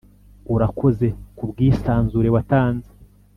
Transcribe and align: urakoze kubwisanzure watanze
urakoze 0.53 1.07
kubwisanzure 1.37 2.27
watanze 2.35 2.91